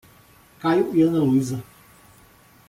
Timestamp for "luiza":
1.19-1.63